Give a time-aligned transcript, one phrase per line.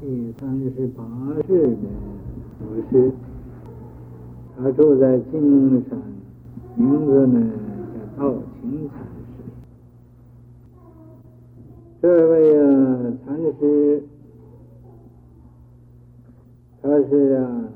[0.00, 1.04] 第三十八
[1.46, 1.76] 世的
[2.58, 3.12] 祖师，
[4.56, 5.98] 他住在金山，
[6.74, 7.50] 名字呢
[8.16, 9.44] 叫道清禅师。
[12.02, 14.02] 这位啊禅师，
[16.82, 17.68] 他是啊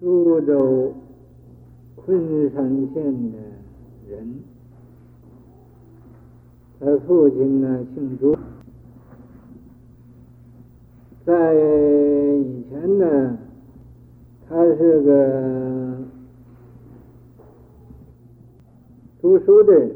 [0.00, 0.92] 苏州
[1.94, 3.38] 昆山县的
[4.10, 4.34] 人，
[6.80, 8.36] 他父亲呢姓朱。
[11.32, 13.38] 在以前呢，
[14.46, 15.96] 他是个
[19.22, 19.90] 读书的人，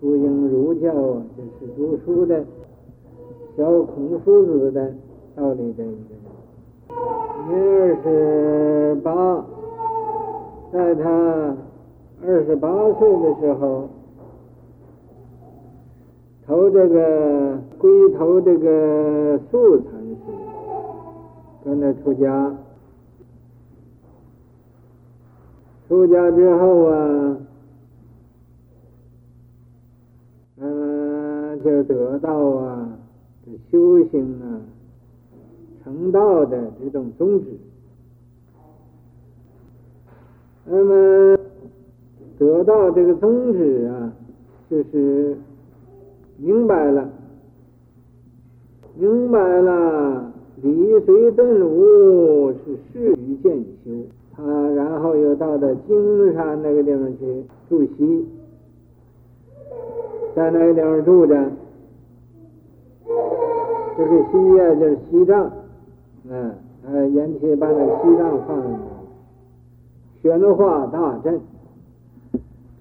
[0.00, 2.42] 出英儒教就是读书的，
[3.54, 4.94] 小孔夫子的
[5.34, 6.24] 道理的一个人。
[7.48, 9.44] 年二十八，
[10.72, 11.54] 在他
[12.24, 13.90] 二十八岁的时候。
[16.46, 20.16] 投这个归投这个素禅师，
[21.64, 22.54] 跟着出家，
[25.88, 27.36] 出家之后啊，
[30.58, 32.96] 嗯，就得到啊，
[33.44, 34.62] 这修行啊，
[35.82, 37.58] 成道的这种宗旨。
[40.64, 41.36] 那么
[42.38, 44.12] 得到这个宗旨啊，
[44.70, 45.36] 就是。
[46.38, 47.08] 明白了，
[48.96, 53.90] 明白了，理随顿悟是事于渐修。
[54.32, 58.26] 他然后又到了金山那个地方去住西，
[60.34, 61.50] 在那个地方住着。
[63.96, 65.50] 这个西啊，就是西藏，
[66.28, 66.54] 嗯，
[66.86, 68.62] 呃，延期把那个西藏放
[70.20, 71.40] 宣化大阵。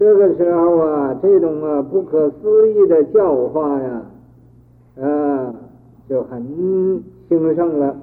[0.05, 4.03] 这个时候啊，这种啊不可思议的教化呀，
[5.01, 5.55] 啊，
[6.07, 6.45] 就很
[7.27, 7.97] 兴盛了，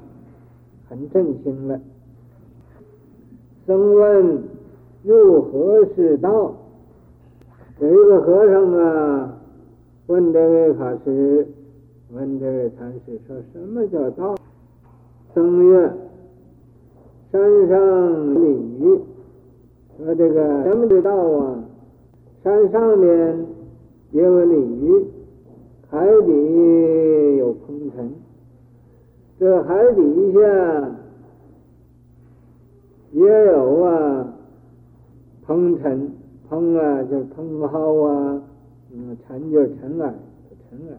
[0.89, 1.79] 很振兴了。
[3.69, 4.43] 僧问
[5.05, 6.53] 入何是道？
[7.79, 9.37] 有一个和尚啊，
[10.09, 11.47] 问这位法师，
[12.13, 14.35] 问这位禅师，说什么叫道？
[15.35, 15.93] 僧曰：
[17.31, 18.49] 山上鲤
[18.81, 18.99] 鱼。
[19.99, 21.63] 说这个什么叫道啊？
[22.43, 23.47] 山上面
[24.11, 25.07] 也有鲤鱼，
[25.89, 28.11] 海底有红尘。
[29.39, 30.41] 这海底下
[33.13, 34.35] 也有啊，
[35.47, 36.11] 红尘，
[36.49, 38.43] 红啊就是蓬蒿啊，
[38.93, 40.15] 嗯，尘就是尘埃，
[40.69, 40.97] 尘埃。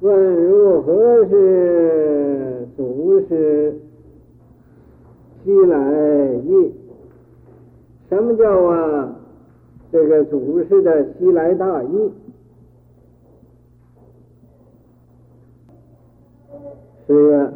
[0.00, 3.78] 问如何是祖师
[5.44, 6.72] 西来意？
[8.08, 9.16] 什么叫啊？
[9.92, 12.12] 这个祖师的西来大意，
[17.06, 17.52] 是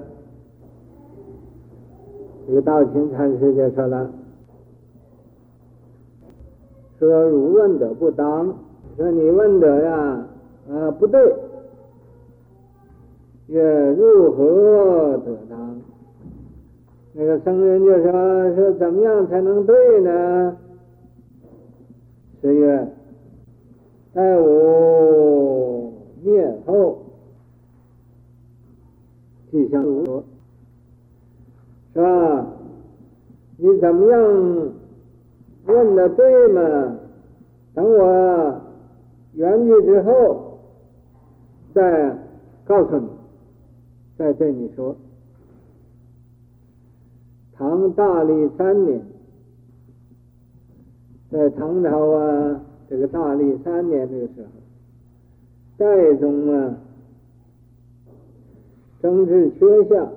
[2.46, 4.10] 这个道清禅师就说了
[7.00, 8.54] ：“说如问得不当，
[8.98, 10.26] 说你问得呀，
[10.70, 11.34] 啊不对，
[13.46, 15.80] 也如何得当？”
[17.18, 18.12] 那个僧人就说
[18.54, 20.58] ：“说怎么样才能对呢？”
[22.46, 22.88] 是曰：
[24.12, 25.92] 待吾
[26.22, 26.98] 灭后，
[29.50, 30.22] 即向如，
[31.92, 32.46] 是吧？
[33.56, 34.72] 你怎么样
[35.64, 36.96] 问的对吗？
[37.74, 38.60] 等我
[39.34, 40.60] 圆寂之后，
[41.74, 42.16] 再
[42.64, 43.08] 告诉你，
[44.16, 44.94] 再对你说。
[47.54, 49.15] 唐大历三年。
[51.28, 54.48] 在唐朝啊，这个大历三年这个时候，
[55.76, 56.78] 代宗啊，
[59.02, 60.08] 政治缺下，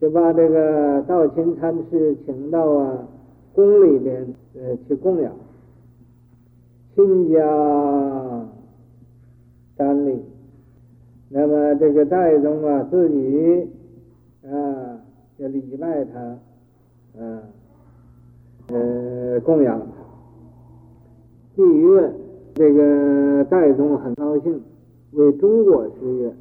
[0.00, 3.08] 就把这个道清禅师请到啊
[3.54, 5.32] 宫里边呃去供养，
[6.94, 7.40] 亲家
[9.78, 10.22] 瞻礼。
[11.30, 13.68] 那么这个代宗啊自己
[14.44, 15.00] 啊
[15.38, 16.20] 就礼拜他，
[17.18, 17.42] 啊。
[18.68, 19.78] 呃，供养
[21.54, 22.12] 帝曰，
[22.54, 24.60] 这个代宗很高兴，
[25.12, 26.34] 为中国师曰，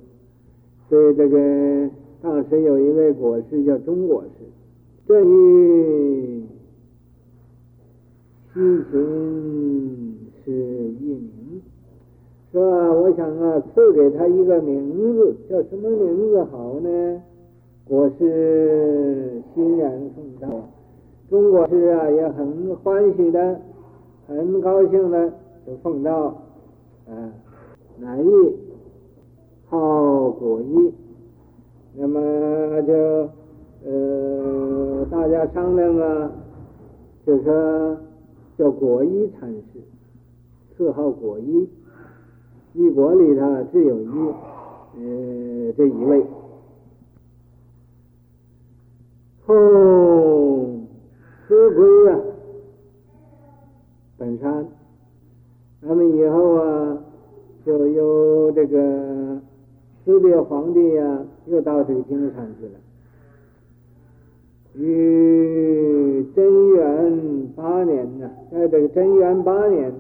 [0.89, 1.89] 所以这个
[2.21, 4.29] 当时有一位国师叫中国师，
[5.05, 6.43] 这与
[8.53, 8.59] 西
[8.89, 11.61] 秦是一名，
[12.51, 12.63] 是吧？
[12.93, 17.21] 我想啊，赐给他一个名字，叫什么名字好呢？
[17.85, 20.69] 国师欣然奉道。
[21.33, 23.59] 中国师啊，也很欢喜的，
[24.27, 25.33] 很高兴的，
[25.65, 26.27] 就奉到，
[27.07, 27.33] 啊，
[27.97, 28.55] 乃意
[29.65, 30.93] 好果衣，
[31.95, 32.19] 那么
[32.83, 32.93] 就
[33.83, 36.31] 呃大家商量啊，
[37.25, 37.97] 就说
[38.55, 39.63] 叫果一禅师，
[40.77, 41.67] 赐号果一，
[42.73, 44.07] 一国里头只有一
[44.99, 46.23] 呃这一位。
[49.45, 49.53] 后
[51.53, 52.19] 辞归啊，
[54.17, 54.65] 本山。
[55.81, 56.97] 那么以后啊，
[57.63, 59.39] 就由这个
[60.03, 62.71] 四列皇帝呀、又到这个金山去了。
[64.73, 69.93] 于贞元八年呢，在这个贞元八年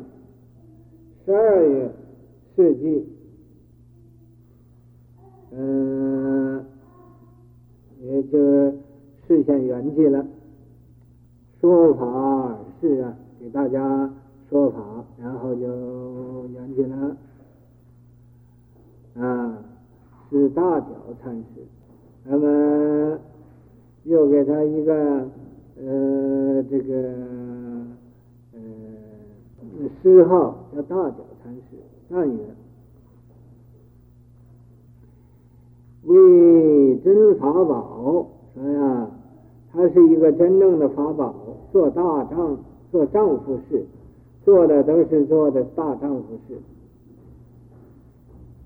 [1.23, 1.91] 十二月
[2.55, 3.07] 世纪，
[5.51, 6.65] 嗯，
[8.01, 8.39] 也就
[9.27, 10.25] 示现圆寂了，
[11.63, 14.11] 说法是啊，给大家。
[14.49, 14.77] 说法，
[15.17, 15.65] 然后就
[16.49, 17.15] 圆寂了，
[19.17, 19.57] 啊，
[20.29, 20.87] 是大脚
[21.23, 21.45] 禅师，
[22.25, 23.17] 那么
[24.03, 25.27] 又给他一个
[25.81, 26.93] 呃这个
[28.53, 28.59] 呃
[30.03, 31.77] 谥号叫大脚禅师，
[32.07, 32.37] 赞曰：
[36.03, 39.09] 为真法宝，说呀，
[39.71, 41.33] 他是一个真正的法宝，
[41.73, 42.57] 做大丈
[42.89, 43.83] 做丈夫事。
[44.45, 46.57] 做的都是做的大丈夫事。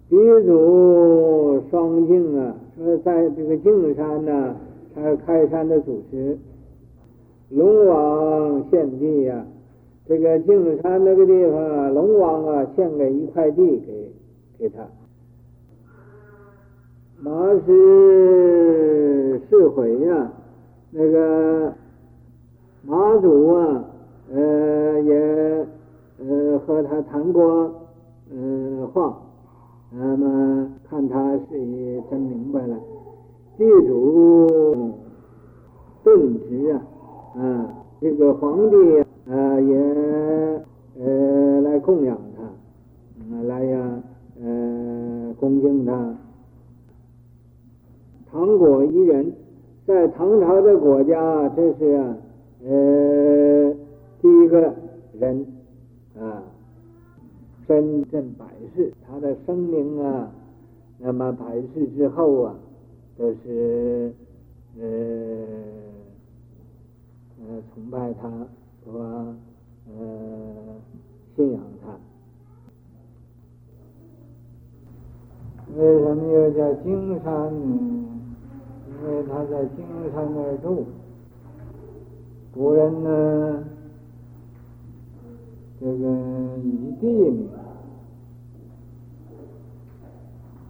[0.10, 4.56] 鼻祖双净啊，说在这个净山呢，
[4.96, 6.40] 他开山的祖师，
[7.50, 9.46] 龙王献地呀，
[10.08, 14.12] 这个净山那个地方，龙王啊献给一块地给
[14.58, 14.88] 给他。
[17.20, 20.32] 马师释回呀，
[20.90, 21.72] 那个
[22.88, 23.84] 马祖啊。
[24.30, 25.68] 呃，也
[26.20, 27.72] 呃和他谈过、
[28.30, 29.18] 呃、话，
[29.90, 32.78] 那么看他是真明白了，
[33.58, 34.94] 地主
[36.04, 36.82] 顿直啊，
[37.40, 37.70] 啊
[38.02, 39.00] 这个皇帝
[39.32, 40.62] 啊也
[41.00, 44.04] 呃来供养他，来呀
[44.44, 46.16] 呃恭敬他。
[48.30, 49.32] 唐果一人，
[49.86, 52.18] 在唐朝的国家，这是啊
[52.66, 53.76] 呃。
[54.20, 54.74] 第一个
[55.14, 55.46] 人
[56.20, 56.42] 啊，
[57.68, 58.46] 真正百
[58.76, 60.32] 世，他的生命啊，
[60.98, 62.56] 那么百世之后啊，
[63.16, 64.12] 都是
[64.80, 64.84] 呃
[67.40, 68.28] 呃崇拜他
[68.84, 69.36] 和
[69.88, 69.96] 呃
[71.36, 71.96] 信仰他。
[75.80, 78.08] 为什么又叫金山呢？
[78.90, 80.86] 因为他在金山那儿住，
[82.58, 83.64] 古人呢。
[85.80, 85.94] 这个
[86.64, 87.48] 以地名，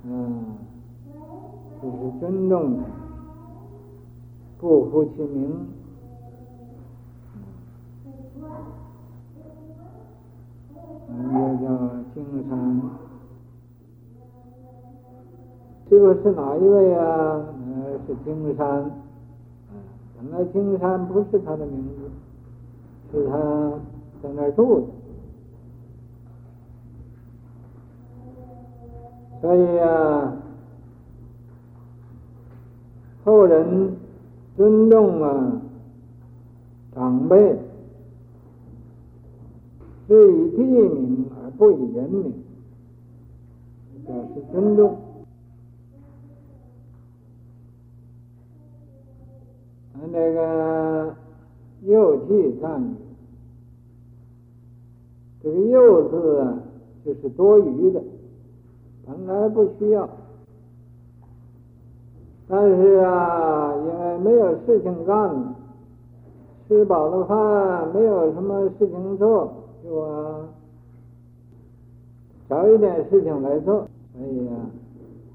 [0.03, 0.57] 嗯，
[1.81, 2.83] 就是尊重他，
[4.59, 5.65] 不呼其名，
[11.07, 11.67] 嗯，又叫
[12.13, 12.81] 金山。
[15.89, 17.45] 这个是哪一位啊？
[17.57, 19.06] 嗯，是金山。
[20.19, 21.83] 嗯，原来金山不是他的名
[23.11, 23.37] 字，是他
[24.21, 24.87] 在那儿住的。
[29.39, 30.33] 所以呀，
[33.23, 33.95] 后人
[34.55, 35.61] 尊重啊
[36.95, 37.55] 长辈，
[40.07, 42.33] 是以地名而不以人名，
[44.07, 44.97] 表示尊重。
[50.11, 51.15] 那个
[51.83, 52.95] 右记赞语，
[55.43, 56.59] 这个右字啊，
[57.05, 58.01] 就是多余的。
[59.05, 60.09] 本来不需要，
[62.47, 65.55] 但是啊，因为没有事情干，
[66.67, 70.49] 吃饱了饭，没有什么事情做，就啊，
[72.49, 73.87] 找一点事情来做。
[74.13, 74.55] 所以啊，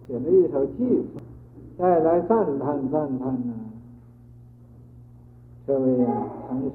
[0.06, 1.02] 写了一首偈，
[1.78, 3.54] 再来赞叹赞叹呢，
[5.72, 6.70] 这位啊禅师，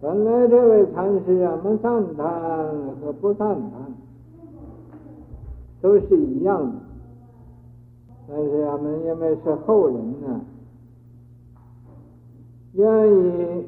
[0.00, 2.24] 本来这位禅师啊，我们赞叹
[3.00, 3.72] 和不赞叹。
[5.80, 6.76] 都是一样的，
[8.28, 10.40] 但是俺们因为是后人呢，
[12.74, 13.66] 愿意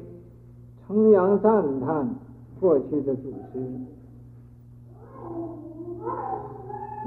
[0.87, 2.09] 称扬赞叹
[2.61, 3.59] 过去的祖师，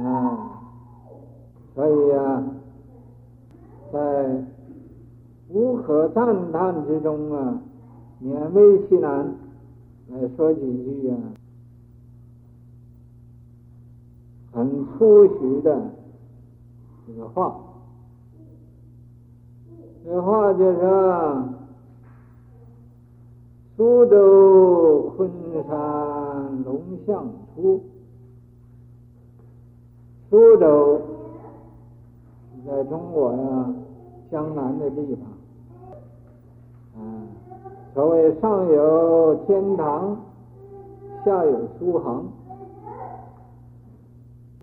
[0.02, 0.50] 啊，
[1.74, 2.44] 所以啊，
[3.90, 4.44] 在
[5.52, 7.60] 无可赞叹之中啊，
[8.22, 9.34] 勉为其难
[10.08, 11.16] 来说几句啊。
[14.52, 15.90] 很粗俗的
[17.06, 17.56] 这个话。
[20.04, 21.48] 这话就是说
[23.76, 25.30] ：“苏州昆
[25.68, 27.80] 山龙象出。”
[30.28, 31.00] 苏州
[32.66, 33.74] 在中国呀，
[34.30, 35.31] 江南的地方。
[37.94, 40.16] 所谓上有天堂，
[41.24, 42.24] 下有苏杭。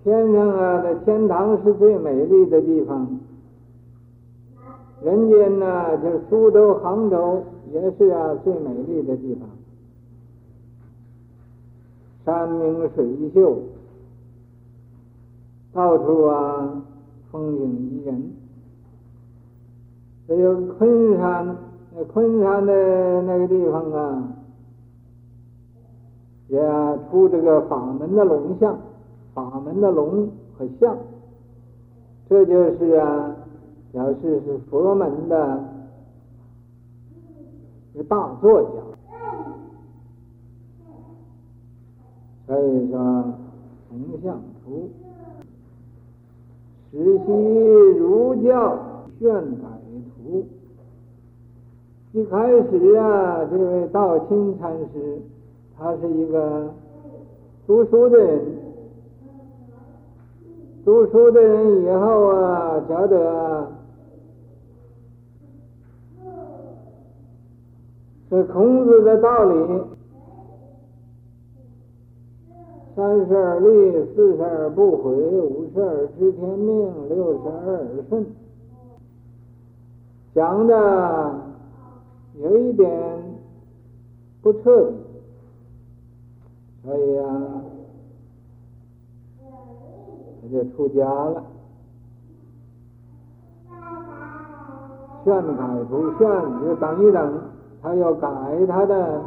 [0.03, 3.19] 天上啊，的天堂是最美丽的地方。
[5.03, 9.47] 人间呢，就是苏州、杭州，也是啊最美丽的地方。
[12.25, 13.59] 山明水秀。
[15.71, 16.81] 到处啊，
[17.31, 18.31] 风景宜人。
[20.27, 21.55] 这有昆山，
[22.05, 24.33] 昆山的那个地方啊，
[26.47, 26.59] 也
[27.09, 28.77] 出这个法门的龙象，
[29.33, 30.97] 法门的龙和象，
[32.29, 33.35] 这就是啊，
[33.91, 35.63] 表示是佛门的
[37.93, 38.69] 一个大作家。
[42.47, 42.97] 所以说，
[43.91, 44.89] 龙象出。
[46.91, 47.31] 实习
[47.99, 48.77] 儒教
[49.19, 49.67] 炫改
[50.17, 50.43] 图。
[52.11, 55.21] 一开始啊，这位道清禅师，
[55.77, 56.73] 他是一个
[57.67, 58.41] 读书的人。
[60.83, 63.67] 读书的人以后啊，觉得
[68.31, 69.83] 这孔子的道理。
[72.95, 78.25] 三十而立，四十而不悔，五十而知天命，六十而耳顺。
[80.33, 81.48] 讲的
[82.39, 82.89] 有一点
[84.41, 84.95] 不彻底，
[86.83, 87.61] 所以啊，
[90.41, 91.43] 他就出家了。
[95.25, 96.19] 劝改不劝
[96.63, 97.41] 就等一等，
[97.81, 98.27] 他要改
[98.67, 99.21] 他的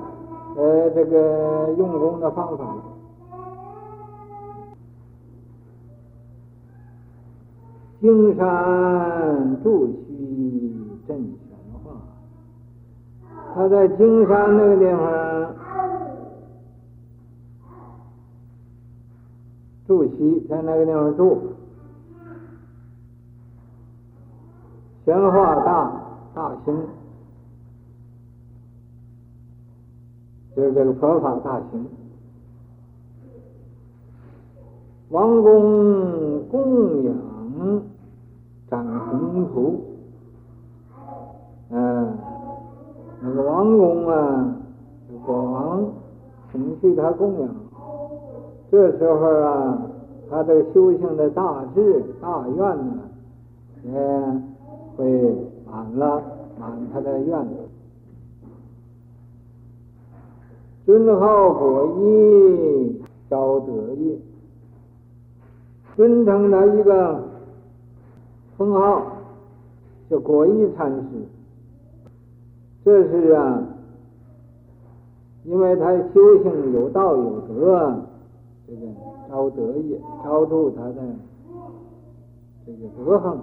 [0.57, 2.77] 呃这个用功的方法。
[8.01, 9.87] 青山住
[13.55, 15.55] 他在金山那个地方
[19.87, 21.53] 住虚，在那个地方住，
[25.05, 25.93] 玄化大
[26.35, 26.87] 大兴，
[30.57, 31.87] 就是这个佛法大兴，
[35.11, 37.15] 王公供养。
[38.71, 39.92] 展宏图，
[43.63, 44.57] 王公啊，
[45.25, 45.85] 国王
[46.51, 47.49] 请去他供养，
[48.73, 49.83] 这时候啊，
[50.29, 52.99] 他这个修行的大志大愿呢，
[53.85, 53.93] 也
[54.97, 55.33] 会
[55.71, 56.21] 满了，
[56.59, 57.47] 满他的愿。
[60.85, 63.01] 尊号果一
[63.31, 64.19] 昭德业，
[65.95, 67.31] 尊称他一个。
[68.59, 69.03] 封号
[70.11, 71.09] 叫果一禅师，
[72.85, 73.63] 这是啊，
[75.45, 78.03] 因为他修行有道有德，
[78.67, 78.87] 这个
[79.29, 80.95] 昭德业，超度他的
[82.67, 83.43] 这个德行，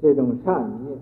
[0.00, 0.96] 这种善业，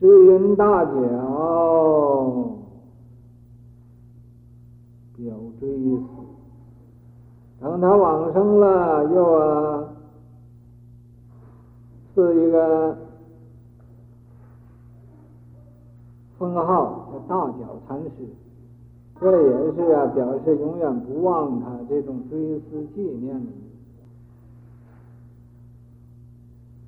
[0.00, 0.94] 诗云大讲。
[5.16, 5.66] 表追
[5.96, 6.02] 死，
[7.58, 9.95] 等他往生了，又啊，
[12.16, 12.96] 是一个
[16.38, 18.10] 封号叫大觉禅师，
[19.20, 23.52] 这也是啊，表示永远不忘他这种追思纪念的，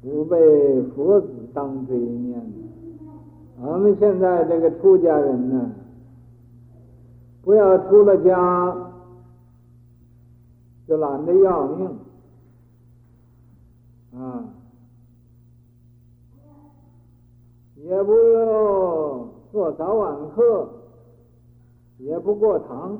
[0.00, 2.42] 不被佛子当追念。
[3.60, 5.70] 我们现在这个出家人呢？
[7.42, 8.92] 不要出了家
[10.86, 11.98] 就懒得要命
[14.14, 14.44] 啊！
[17.88, 18.12] 也不
[19.50, 20.68] 做早晚课，
[21.96, 22.98] 也不过堂。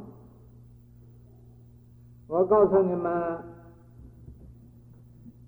[2.27, 3.37] 我告诉你们，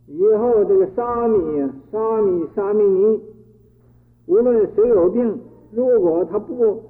[0.09, 3.23] 以后这个沙弥、沙弥、沙弥尼，
[4.27, 5.41] 无论谁有病，
[5.73, 6.83] 如果他不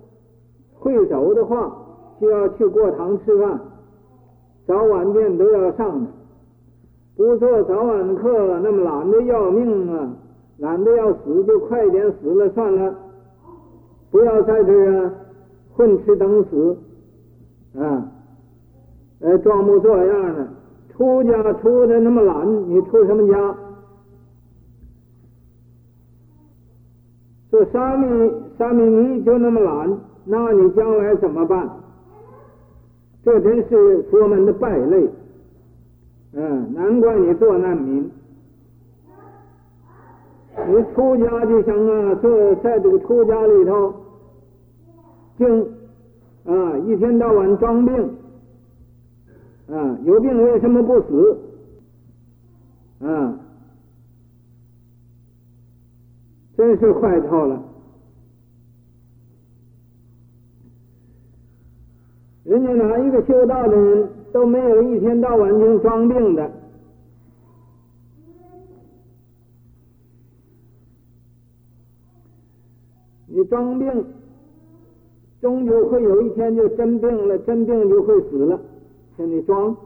[0.74, 1.72] 会走的话，
[2.20, 3.60] 就要去过堂吃饭，
[4.66, 6.10] 早晚店都要上的，
[7.16, 10.16] 不做早晚课，那么懒得要命啊，
[10.60, 12.94] 懒得要死就快点死了算了，
[14.10, 15.12] 不要在这儿啊
[15.72, 16.76] 混吃等死，
[17.78, 18.12] 啊，
[19.20, 20.48] 呃，装模作样的，
[20.90, 23.56] 出家出的那么懒，你出什么家？
[27.50, 31.68] 这沙弥沙弥尼就那么懒，那你将来怎么办？
[33.24, 35.08] 这真是佛门的败类，
[36.34, 38.10] 嗯，难怪你做难民。
[40.70, 43.94] 你出家就行啊，这在这个出家里头，
[45.36, 45.68] 就
[46.44, 47.94] 啊一天到晚装病，
[49.68, 51.38] 啊有病为什么不死？
[53.00, 53.38] 啊，
[56.56, 57.62] 真是坏透了。
[62.44, 66.50] 人家哪一个修道的人都没有一天到晚就装病的。
[73.32, 74.04] 你装病，
[75.42, 78.58] 终究会有一天就真病了，真病就会死了。
[79.18, 79.76] 像你装，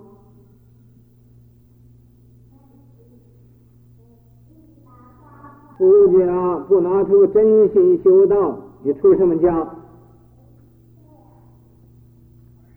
[5.79, 9.77] 出家不拿出真心修道，你出什么家？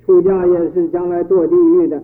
[0.06, 2.02] 出家也是将来堕地狱的。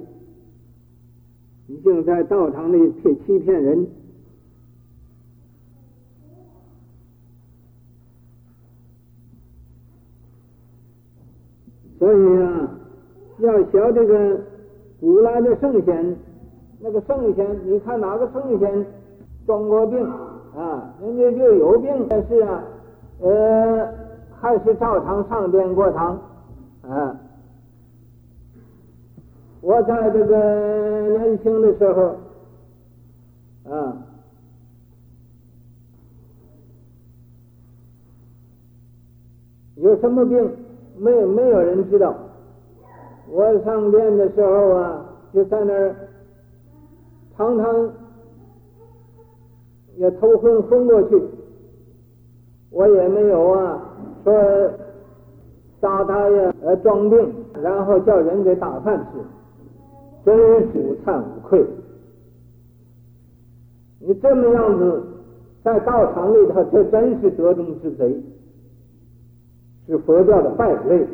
[1.67, 3.87] 你竟在道场里骗欺骗人。
[11.99, 12.69] 所以啊，
[13.39, 14.39] 要学这个
[14.99, 16.17] 古来的圣贤，
[16.79, 18.85] 那个圣贤，你看哪个圣贤
[19.45, 20.03] 装过病
[20.55, 20.93] 啊？
[21.01, 22.63] 人家就有病，但是啊，
[23.21, 23.93] 呃，
[24.39, 26.19] 还是照常上殿过堂
[26.81, 27.19] 啊。
[29.61, 32.15] 我在这个年轻的时候
[33.71, 33.97] 啊，
[39.77, 40.62] 有什么病？
[40.97, 42.15] 没有没有人知道，
[43.29, 45.95] 我上殿的时候啊，就在那儿，
[47.35, 47.89] 常常
[49.95, 51.21] 也头昏昏过去，
[52.69, 53.81] 我也没有啊
[54.23, 54.33] 说
[55.79, 59.19] 打他呀呃装病，然后叫人给打饭吃，
[60.25, 60.37] 真
[60.71, 61.65] 是无惭无愧。
[63.99, 65.03] 你这么样子
[65.63, 68.21] 在道场里头，这真是德中之贼。
[69.85, 71.05] 是佛教的败类，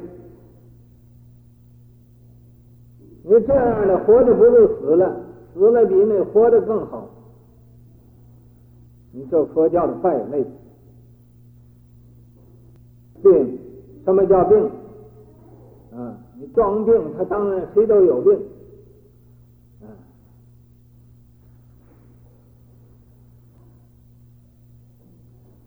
[3.23, 5.21] 你这样的活着不如死了，
[5.53, 7.09] 死了比那活着更好。
[9.11, 10.45] 你这佛教的败类，
[13.23, 13.59] 病，
[14.05, 14.69] 什么叫病？
[15.91, 18.33] 啊，你装病，他当然谁都有病，
[19.81, 19.89] 啊，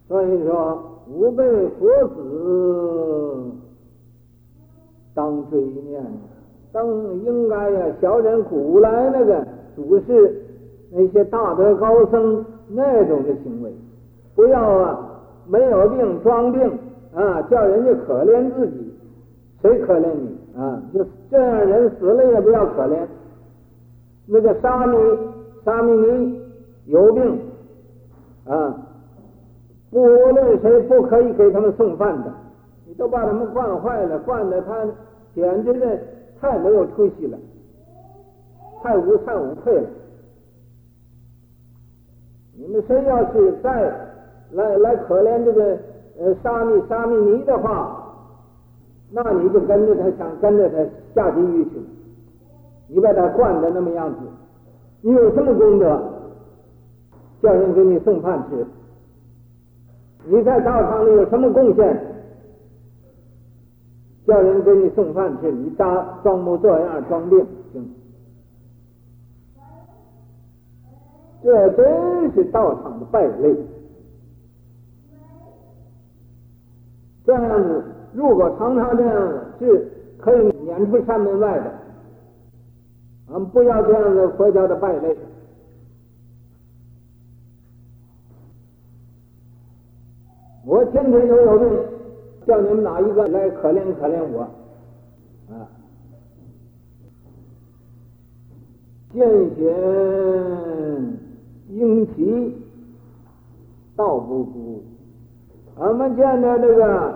[0.06, 0.91] 所以说。
[1.08, 1.44] 吾辈
[1.78, 3.50] 佛子
[5.14, 6.02] 当追念，
[6.72, 6.86] 当
[7.24, 10.42] 应该呀，小人古来那个祖师
[10.90, 13.70] 那些大德高僧那种的行为，
[14.34, 16.78] 不要啊没有病装病
[17.14, 18.94] 啊，叫人家可怜自己，
[19.60, 20.82] 谁可怜你啊？
[20.94, 23.06] 就这样人死了也不要可怜。
[24.26, 24.96] 那个沙弥
[25.64, 26.40] 沙弥尼
[26.86, 27.38] 有病
[28.46, 28.88] 啊。
[29.92, 32.32] 无论谁不可以给他们送饭的，
[32.86, 34.86] 你都把他们惯坏了，惯的他
[35.34, 35.98] 简直的
[36.40, 37.38] 太没有出息了，
[38.82, 39.86] 太无惭无愧了。
[42.56, 43.92] 你们谁要是再
[44.52, 45.78] 来来可怜这个
[46.18, 48.14] 呃沙弥沙弥尼的话，
[49.10, 50.76] 那你就跟着他想跟着他
[51.14, 51.72] 下地狱去。
[52.88, 54.18] 你把他惯的那么样子，
[55.02, 56.02] 你有什么功德？
[57.42, 58.66] 叫人给你送饭吃。
[60.26, 62.12] 你在道场里有什么贡献？
[64.24, 67.84] 叫人给你送饭吃，你装装模作样装病，行？
[71.42, 73.56] 这真是道场的败类。
[77.24, 81.72] 这样子，如果常常这样，是可以撵出山门外的。
[83.32, 85.16] 俺们不要这样的佛教的败类。
[90.72, 91.68] 我天天都有病，
[92.46, 94.40] 叫你们哪一个来可怜可怜我？
[95.52, 95.68] 啊！
[99.12, 101.18] 见贤
[101.68, 102.56] 应齐，
[103.94, 104.82] 道不孤。
[105.78, 107.14] 俺们见着这个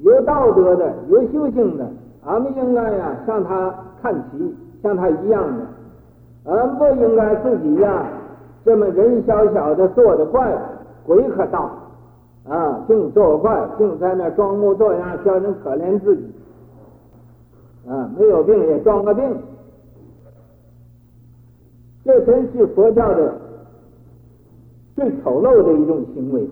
[0.00, 1.90] 有道德的、有修行的，
[2.26, 5.64] 俺们应该呀向他看齐，像他一样的。
[6.44, 8.06] 俺们不应该自己呀
[8.66, 10.58] 这么人小小的做的怪物。
[11.06, 11.70] 鬼可道
[12.48, 12.84] 啊！
[12.86, 16.24] 净作怪，净在那装模作样，叫人可怜自己。
[17.88, 19.22] 啊，没有病也装个病，
[22.04, 23.32] 这真是佛教的
[24.96, 26.48] 最丑陋的一种行为。